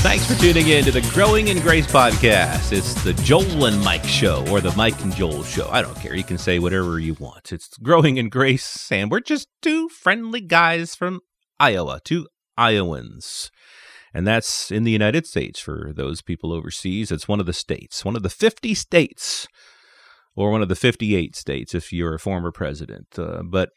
[0.00, 2.72] Thanks for tuning in to the Growing in Grace podcast.
[2.72, 5.68] It's the Joel and Mike show, or the Mike and Joel show.
[5.68, 6.14] I don't care.
[6.14, 7.52] You can say whatever you want.
[7.52, 11.20] It's Growing in Grace, and we're just two friendly guys from
[11.58, 13.50] Iowa, two Iowans.
[14.14, 17.10] And that's in the United States for those people overseas.
[17.10, 19.48] It's one of the states, one of the 50 states,
[20.36, 23.08] or one of the 58 states if you're a former president.
[23.18, 23.70] Uh, but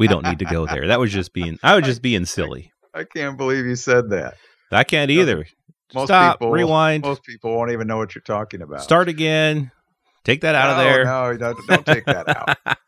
[0.00, 0.88] we don't need to go there.
[0.88, 2.72] That was just being, I was just being silly.
[2.92, 4.34] I can't believe you said that.
[4.74, 5.46] I can't either.
[5.94, 6.38] Most Stop.
[6.38, 7.04] people, Rewind.
[7.04, 8.82] Most people won't even know what you're talking about.
[8.82, 9.70] Start again.
[10.24, 11.04] Take that out of there.
[11.04, 12.56] No, don't, don't take that out.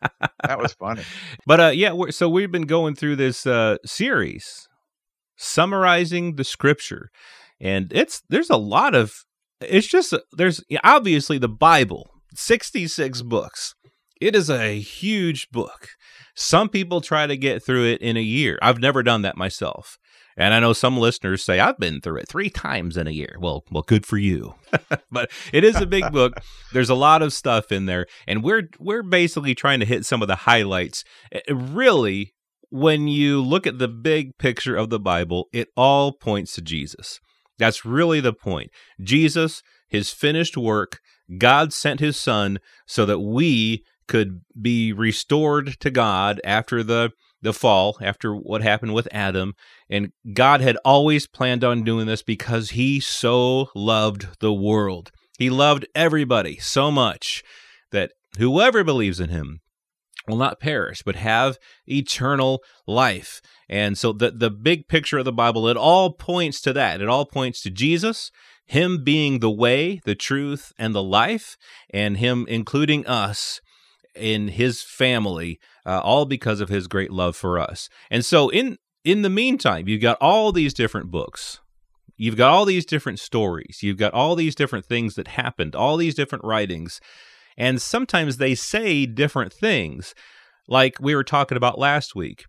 [0.43, 1.03] that was funny.
[1.45, 4.67] But uh, yeah, we're, so we've been going through this uh, series,
[5.35, 7.11] summarizing the scripture,
[7.61, 9.13] and it's there's a lot of
[9.61, 13.75] it's just there's obviously the Bible, sixty six books.
[14.19, 15.89] It is a huge book.
[16.35, 18.57] Some people try to get through it in a year.
[18.63, 19.99] I've never done that myself.
[20.37, 23.37] And I know some listeners say I've been through it three times in a year.
[23.39, 24.53] Well, well, good for you.
[25.11, 26.39] but it is a big book.
[26.73, 30.21] There's a lot of stuff in there, and we're we're basically trying to hit some
[30.21, 31.03] of the highlights.
[31.31, 32.33] Eh, Really,
[32.69, 37.19] when you look at the big picture of the Bible, it all points to Jesus.
[37.57, 38.69] That's really the point.
[39.01, 40.99] Jesus, his finished work,
[41.37, 47.53] God sent his son so that we could be restored to God after the the
[47.53, 49.53] fall, after what happened with Adam.
[49.89, 55.11] And God had always planned on doing this because he so loved the world.
[55.37, 57.43] He loved everybody so much
[57.91, 59.61] that whoever believes in him
[60.27, 61.57] will not perish but have
[61.87, 63.41] eternal life.
[63.69, 67.01] And so the the big picture of the Bible it all points to that.
[67.01, 68.31] It all points to Jesus,
[68.65, 71.55] him being the way, the truth and the life
[71.91, 73.61] and him including us
[74.17, 77.89] in his family uh, all because of his great love for us.
[78.09, 81.61] And so in in the meantime, you've got all these different books.
[82.17, 83.79] You've got all these different stories.
[83.81, 86.99] You've got all these different things that happened, all these different writings.
[87.57, 90.13] And sometimes they say different things.
[90.67, 92.45] Like we were talking about last week.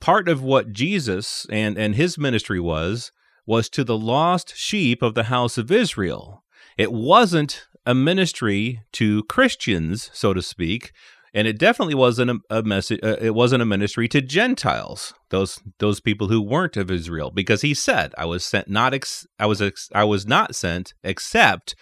[0.00, 3.10] Part of what Jesus and, and his ministry was,
[3.46, 6.44] was to the lost sheep of the house of Israel.
[6.76, 10.92] It wasn't a ministry to Christians, so to speak,
[11.32, 13.00] and it definitely wasn't a, a message.
[13.02, 17.62] Uh, it wasn't a ministry to Gentiles, those those people who weren't of Israel, because
[17.62, 21.74] he said, "I was sent not ex- I was ex- I was not sent except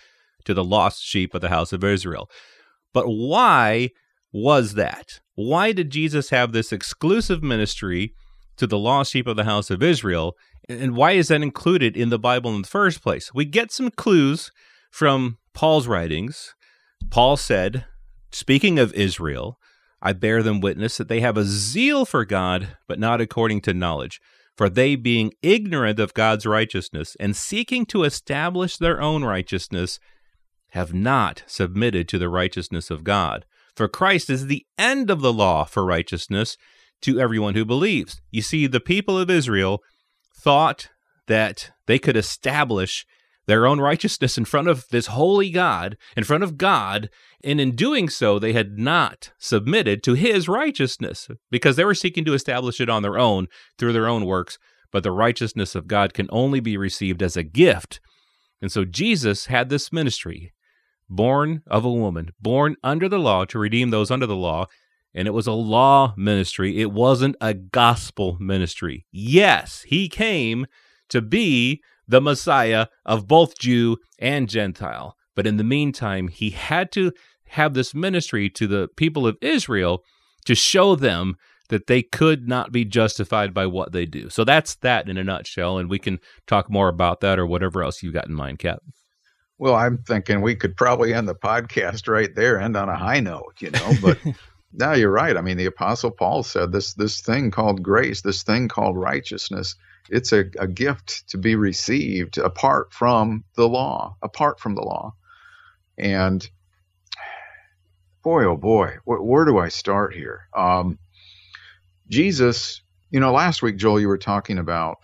[0.44, 2.28] to the lost sheep of the house of Israel."
[2.92, 3.90] But why
[4.32, 5.20] was that?
[5.36, 8.12] Why did Jesus have this exclusive ministry
[8.56, 10.34] to the lost sheep of the house of Israel?
[10.68, 13.32] And why is that included in the Bible in the first place?
[13.34, 14.50] We get some clues
[14.90, 16.54] from Paul's writings.
[17.10, 17.86] Paul said,
[18.32, 19.58] speaking of Israel,
[20.02, 23.72] I bear them witness that they have a zeal for God, but not according to
[23.72, 24.20] knowledge.
[24.56, 29.98] For they, being ignorant of God's righteousness and seeking to establish their own righteousness,
[30.70, 33.46] have not submitted to the righteousness of God.
[33.74, 36.56] For Christ is the end of the law for righteousness
[37.02, 38.20] to everyone who believes.
[38.30, 39.82] You see, the people of Israel
[40.36, 40.88] thought
[41.26, 43.06] that they could establish
[43.46, 47.10] their own righteousness in front of this holy God, in front of God,
[47.42, 52.24] and in doing so, they had not submitted to his righteousness because they were seeking
[52.24, 54.58] to establish it on their own through their own works.
[54.90, 58.00] But the righteousness of God can only be received as a gift.
[58.62, 60.52] And so Jesus had this ministry,
[61.10, 64.66] born of a woman, born under the law to redeem those under the law.
[65.12, 66.80] And it was a law ministry.
[66.80, 69.04] It wasn't a gospel ministry.
[69.12, 70.66] Yes, he came
[71.10, 75.16] to be the Messiah of both Jew and Gentile.
[75.34, 77.12] But in the meantime, he had to
[77.48, 80.02] have this ministry to the people of Israel
[80.44, 81.36] to show them
[81.68, 84.28] that they could not be justified by what they do.
[84.28, 85.78] So that's that in a nutshell.
[85.78, 88.80] And we can talk more about that or whatever else you've got in mind, Cap.
[89.58, 93.20] Well, I'm thinking we could probably end the podcast right there, end on a high
[93.20, 93.92] note, you know.
[94.02, 94.18] But
[94.72, 95.36] no, you're right.
[95.36, 99.76] I mean, the Apostle Paul said this this thing called grace, this thing called righteousness,
[100.10, 105.14] it's a, a gift to be received apart from the law, apart from the law.
[105.98, 106.48] And
[108.24, 110.48] boy, oh boy, wh- where do I start here?
[110.56, 110.98] Um,
[112.08, 114.98] Jesus, you know, last week, Joel, you were talking about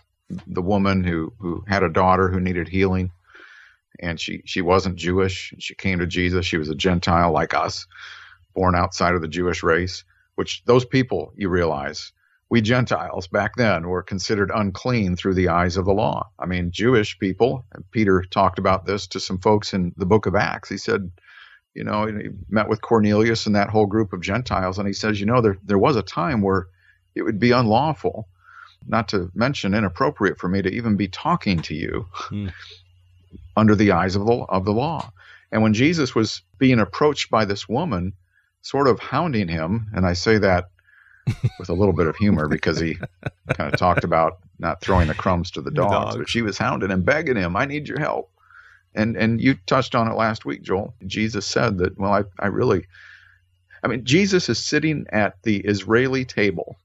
[0.47, 3.11] the woman who who had a daughter who needed healing,
[3.99, 5.53] and she she wasn't Jewish.
[5.59, 6.45] She came to Jesus.
[6.45, 7.87] She was a Gentile like us,
[8.55, 10.03] born outside of the Jewish race,
[10.35, 12.13] which those people, you realize,
[12.51, 16.29] we Gentiles back then were considered unclean through the eyes of the law.
[16.37, 20.35] I mean, Jewish people, Peter talked about this to some folks in the book of
[20.35, 20.67] Acts.
[20.67, 21.11] He said,
[21.73, 25.17] you know, he met with Cornelius and that whole group of Gentiles, and he says,
[25.17, 26.67] you know, there, there was a time where
[27.15, 28.27] it would be unlawful,
[28.85, 32.49] not to mention inappropriate for me to even be talking to you hmm.
[33.55, 35.13] under the eyes of the, of the law.
[35.53, 38.11] And when Jesus was being approached by this woman,
[38.61, 40.70] sort of hounding him, and I say that
[41.59, 42.97] with a little bit of humor because he
[43.53, 46.41] kind of talked about not throwing the crumbs to the dogs, the dogs, but she
[46.41, 48.31] was hounding him, begging him, I need your help.
[48.95, 50.93] And and you touched on it last week, Joel.
[51.07, 52.85] Jesus said that, well, I, I really
[53.83, 56.77] I mean, Jesus is sitting at the Israeli table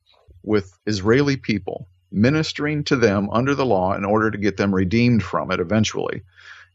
[0.43, 5.23] with Israeli people, ministering to them under the law in order to get them redeemed
[5.23, 6.23] from it eventually.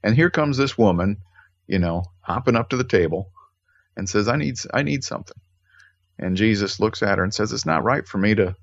[0.03, 1.17] And here comes this woman,
[1.67, 3.31] you know, hopping up to the table
[3.97, 5.37] and says, I need I need something.
[6.21, 8.56] And Jesus looks at her and says, It's not right for me to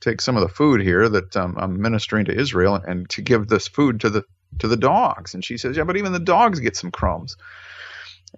[0.00, 3.48] take some of the food here that um, I'm ministering to Israel and to give
[3.48, 4.24] this food to the
[4.58, 5.34] to the dogs.
[5.34, 7.36] And she says, Yeah, but even the dogs get some crumbs.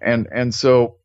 [0.01, 0.97] And and so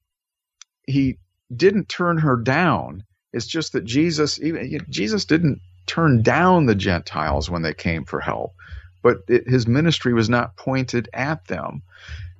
[0.87, 1.19] he
[1.55, 3.05] didn't turn her down.
[3.33, 8.21] It's just that Jesus even Jesus didn't turn down the Gentiles when they came for
[8.21, 8.55] help,
[9.03, 11.83] but it, his ministry was not pointed at them.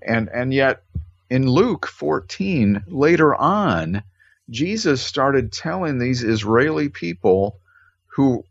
[0.03, 0.83] And and yet
[1.31, 4.03] in Luke 14 later on,
[4.51, 7.61] Jesus started telling these Israeli people
[8.09, 8.45] who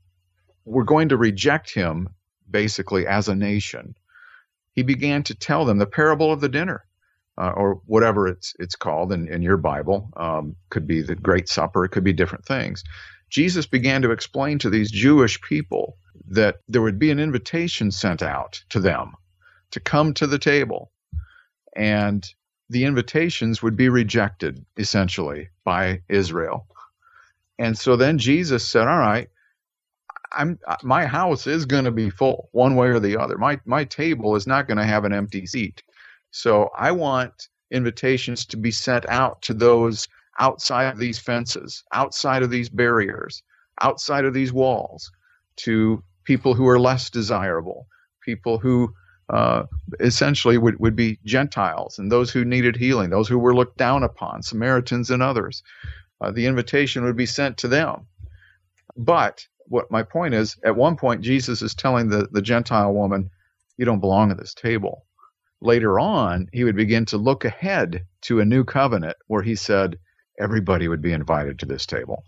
[0.66, 2.10] were going to reject him
[2.50, 3.96] basically as a nation.
[4.74, 6.86] He began to tell them the parable of the dinner,
[7.38, 10.10] uh, or whatever it's it's called in, in your Bible.
[10.16, 11.86] Um, could be the Great Supper.
[11.86, 12.84] It could be different things.
[13.30, 15.98] Jesus began to explain to these Jewish people
[16.30, 19.14] that there would be an invitation sent out to them
[19.72, 20.92] to come to the table,
[21.76, 22.26] and
[22.70, 26.68] the invitations would be rejected essentially by Israel.
[27.58, 29.30] And so then Jesus said, "All right,
[30.32, 33.38] I'm uh, my house is going to be full one way or the other.
[33.38, 35.84] My my table is not going to have an empty seat.
[36.32, 40.08] So I want invitations to be sent out to those
[40.40, 43.44] outside of these fences, outside of these barriers,
[43.82, 45.12] outside of these walls,
[45.58, 47.88] to people who are less desirable,
[48.24, 48.94] people who
[49.30, 49.64] uh,
[50.00, 54.04] essentially would, would be Gentiles and those who needed healing, those who were looked down
[54.04, 55.62] upon, Samaritans and others.
[56.22, 58.08] Uh, the invitation would be sent to them.
[58.98, 63.30] But what my point is, at one point, Jesus is telling the, the Gentile woman,
[63.78, 65.06] You don't belong at this table.
[65.62, 70.00] Later on, he would begin to look ahead to a new covenant where he said,
[70.40, 72.24] Everybody would be invited to this table.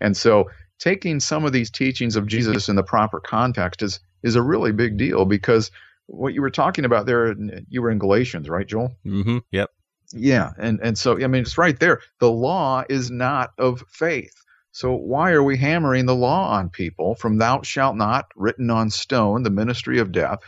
[0.00, 4.36] And so, taking some of these teachings of Jesus in the proper context is, is
[4.36, 5.70] a really big deal because
[6.12, 7.34] what you were talking about there,
[7.68, 8.94] you were in Galatians, right, Joel?
[9.04, 9.38] Mm-hmm.
[9.50, 9.70] Yep.
[10.14, 12.00] Yeah, and and so I mean it's right there.
[12.20, 14.34] The law is not of faith.
[14.72, 18.90] So why are we hammering the law on people from thou shalt not written on
[18.90, 20.38] stone, the ministry of death,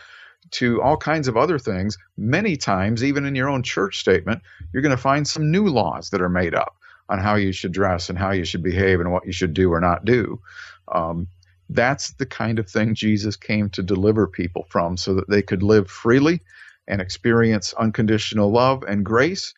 [0.53, 1.97] to all kinds of other things?
[2.17, 6.11] Many times, even in your own church statement, you're going to find some new laws
[6.11, 6.77] that are made up
[7.09, 9.71] on how you should dress and how you should behave and what you should do
[9.73, 10.41] or not do.
[10.89, 11.29] Um,
[11.71, 15.63] that's the kind of thing Jesus came to deliver people from so that they could
[15.63, 16.41] live freely
[16.87, 19.55] and experience unconditional love and grace.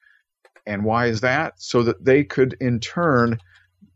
[0.66, 1.54] And why is that?
[1.56, 3.38] So that they could in turn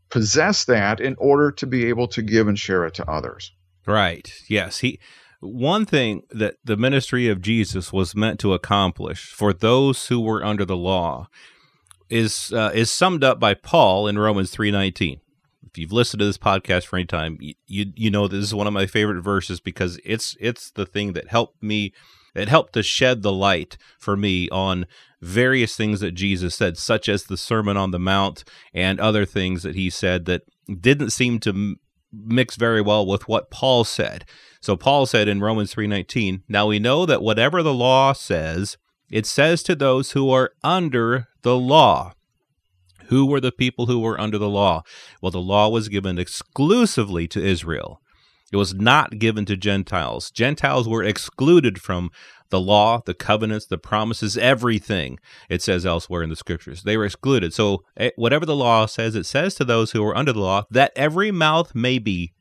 [0.09, 3.51] possess that in order to be able to give and share it to others.
[3.85, 4.31] Right.
[4.47, 4.79] Yes.
[4.79, 4.99] He
[5.39, 10.45] one thing that the ministry of Jesus was meant to accomplish for those who were
[10.45, 11.27] under the law
[12.09, 15.19] is uh, is summed up by Paul in Romans 3:19
[15.71, 17.55] if you've listened to this podcast for any time, you,
[17.95, 21.29] you, know this is one of my favorite verses because it's it's the thing that
[21.29, 21.93] helped me.
[22.35, 24.85] It helped to shed the light for me on
[25.21, 29.63] various things that Jesus said, such as the Sermon on the Mount and other things
[29.63, 30.43] that he said that
[30.79, 31.75] didn't seem to
[32.11, 34.25] mix very well with what Paul said.
[34.59, 38.77] So Paul said in Romans 3:19, "Now we know that whatever the law says,
[39.09, 42.13] it says to those who are under the law."
[43.11, 44.83] Who were the people who were under the law?
[45.21, 48.01] Well, the law was given exclusively to Israel.
[48.53, 50.31] It was not given to Gentiles.
[50.31, 52.09] Gentiles were excluded from
[52.51, 55.19] the law, the covenants, the promises, everything.
[55.49, 56.83] It says elsewhere in the scriptures.
[56.83, 57.53] They were excluded.
[57.53, 60.63] So, eh, whatever the law says, it says to those who are under the law
[60.71, 62.31] that every mouth may be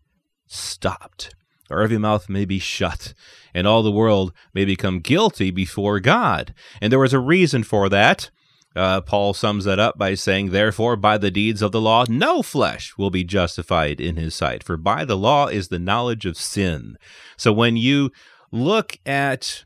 [0.47, 1.35] stopped,
[1.69, 3.12] or every mouth may be shut,
[3.53, 6.55] and all the world may become guilty before God.
[6.81, 8.31] And there was a reason for that.
[8.77, 12.43] Uh, Paul sums that up by saying, Therefore, by the deeds of the law, no
[12.43, 16.37] flesh will be justified in his sight, for by the law is the knowledge of
[16.37, 16.97] sin.
[17.37, 18.12] So when you
[18.53, 19.65] look at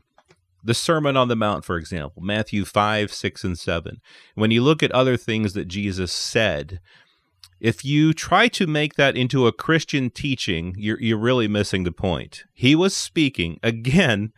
[0.65, 4.01] the Sermon on the Mount, for example, Matthew 5, 6, and 7.
[4.33, 6.79] When you look at other things that Jesus said,
[7.59, 11.91] if you try to make that into a Christian teaching, you're, you're really missing the
[11.91, 12.45] point.
[12.51, 14.33] He was speaking, again,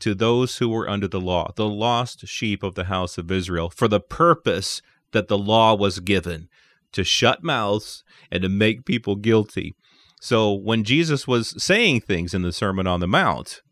[0.00, 3.70] to those who were under the law, the lost sheep of the house of Israel,
[3.70, 4.80] for the purpose
[5.12, 6.48] that the law was given
[6.92, 9.74] to shut mouths and to make people guilty.
[10.20, 13.62] So when Jesus was saying things in the Sermon on the Mount,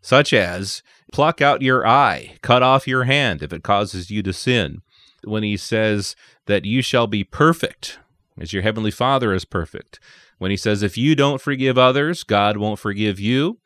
[0.00, 0.82] such as
[1.12, 4.82] pluck out your eye, cut off your hand if it causes you to sin.
[5.24, 7.98] When he says that you shall be perfect,
[8.40, 10.00] as your heavenly Father is perfect.
[10.38, 13.58] When he says, if you don't forgive others, God won't forgive you.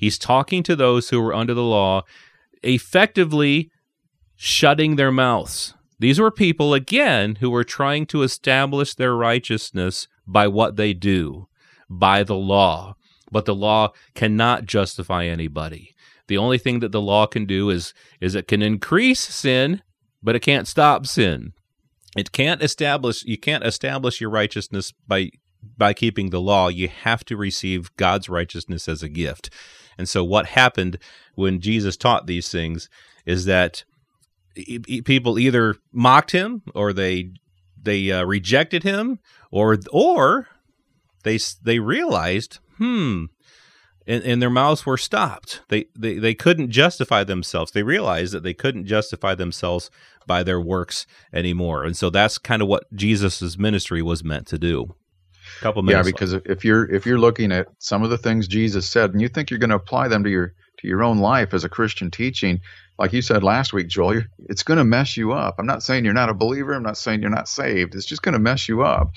[0.00, 2.02] He's talking to those who were under the law,
[2.62, 3.70] effectively
[4.34, 5.74] shutting their mouths.
[5.98, 11.48] These were people, again, who were trying to establish their righteousness by what they do,
[11.90, 12.96] by the law
[13.30, 15.94] but the law cannot justify anybody.
[16.26, 19.82] The only thing that the law can do is is it can increase sin,
[20.22, 21.52] but it can't stop sin.
[22.16, 25.30] It can't establish you can't establish your righteousness by
[25.76, 26.68] by keeping the law.
[26.68, 29.50] You have to receive God's righteousness as a gift.
[30.00, 30.96] And so what happened
[31.34, 32.88] when Jesus taught these things
[33.26, 33.84] is that
[35.04, 37.32] people either mocked him or they
[37.82, 39.18] they uh, rejected him
[39.50, 40.48] or or
[41.22, 43.26] they they realized hmm,
[44.06, 45.60] and, and, their mouths were stopped.
[45.68, 47.72] They, they they couldn't justify themselves.
[47.72, 49.90] They realized that they couldn't justify themselves
[50.26, 54.58] by their works anymore, and so that's kind of what Jesus's ministry was meant to
[54.58, 54.94] do.
[55.60, 56.06] Couple minutes.
[56.06, 56.46] Yeah, because left.
[56.46, 59.50] if you're if you're looking at some of the things Jesus said, and you think
[59.50, 62.60] you're going to apply them to your to your own life as a Christian teaching,
[62.98, 65.56] like you said last week, Joel, it's going to mess you up.
[65.58, 66.74] I'm not saying you're not a believer.
[66.74, 67.94] I'm not saying you're not saved.
[67.94, 69.12] It's just going to mess you up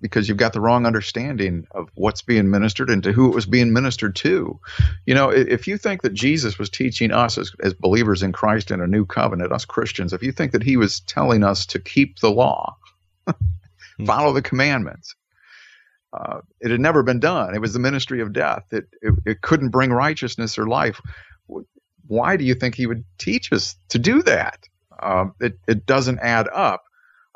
[0.00, 3.46] because you've got the wrong understanding of what's being ministered and to who it was
[3.46, 4.58] being ministered to.
[5.06, 8.70] You know, if you think that Jesus was teaching us as, as believers in Christ
[8.70, 11.78] in a new covenant, us Christians, if you think that he was telling us to
[11.78, 12.76] keep the law,
[14.06, 15.14] follow the commandments,
[16.12, 17.54] uh, it had never been done.
[17.54, 18.64] It was the ministry of death.
[18.72, 21.00] It, it, it couldn't bring righteousness or life.
[22.06, 24.60] Why do you think he would teach us to do that?
[24.98, 26.84] Uh, it, it doesn't add up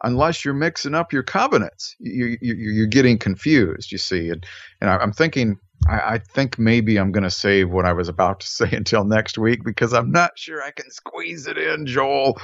[0.02, 1.94] unless you're mixing up your covenants.
[2.00, 4.30] You, you, are getting confused, you see.
[4.30, 4.44] And,
[4.80, 8.08] and I, am thinking, I, I, think maybe I'm going to save what I was
[8.08, 11.86] about to say until next week because I'm not sure I can squeeze it in,
[11.86, 12.40] Joel.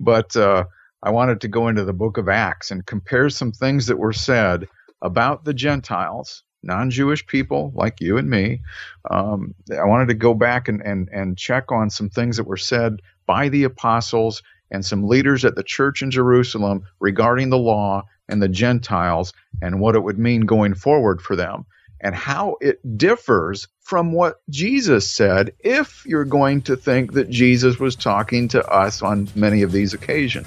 [0.00, 0.64] But uh,
[1.02, 4.14] I wanted to go into the book of Acts and compare some things that were
[4.14, 4.66] said
[5.06, 6.42] about the Gentiles.
[6.62, 8.60] Non Jewish people like you and me.
[9.08, 12.56] Um, I wanted to go back and, and, and check on some things that were
[12.56, 18.02] said by the apostles and some leaders at the church in Jerusalem regarding the law
[18.28, 19.32] and the Gentiles
[19.62, 21.66] and what it would mean going forward for them
[22.00, 27.78] and how it differs from what Jesus said if you're going to think that Jesus
[27.78, 30.46] was talking to us on many of these occasions.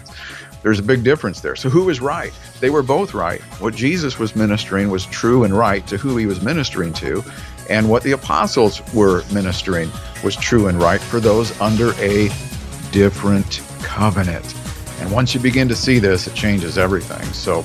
[0.62, 1.56] There's a big difference there.
[1.56, 2.34] So, who was right?
[2.60, 3.42] They were both right.
[3.62, 7.24] What Jesus was ministering was true and right to who he was ministering to,
[7.70, 9.90] and what the apostles were ministering
[10.24, 12.30] was true and right for those under a
[12.92, 14.56] different covenant.
[15.00, 17.24] And once you begin to see this, it changes everything.
[17.34, 17.60] So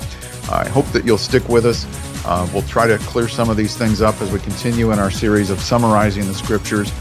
[0.52, 1.86] I hope that you'll stick with us.
[2.26, 5.10] Uh, we'll try to clear some of these things up as we continue in our
[5.10, 6.92] series of summarizing the scriptures.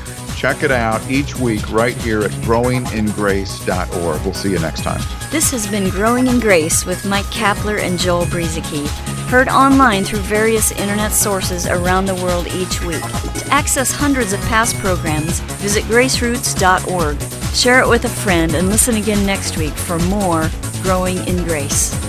[0.44, 4.22] Check it out each week right here at growingingrace.org.
[4.26, 5.00] We'll see you next time.
[5.32, 8.86] This has been Growing in Grace with Mike Kapler and Joel Brueseke,
[9.30, 13.02] heard online through various internet sources around the world each week.
[13.02, 17.22] To access hundreds of past programs, visit graceroots.org.
[17.56, 20.50] Share it with a friend and listen again next week for more
[20.82, 22.03] Growing in Grace.